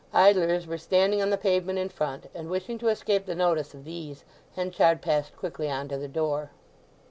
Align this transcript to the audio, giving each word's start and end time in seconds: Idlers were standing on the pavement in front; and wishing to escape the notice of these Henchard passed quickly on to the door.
Idlers 0.15 0.65
were 0.65 0.79
standing 0.79 1.21
on 1.21 1.29
the 1.29 1.37
pavement 1.37 1.77
in 1.77 1.87
front; 1.89 2.27
and 2.33 2.49
wishing 2.49 2.79
to 2.79 2.87
escape 2.87 3.27
the 3.27 3.35
notice 3.35 3.75
of 3.75 3.83
these 3.85 4.23
Henchard 4.55 4.99
passed 4.99 5.37
quickly 5.37 5.69
on 5.69 5.87
to 5.89 5.97
the 5.99 6.07
door. 6.07 6.49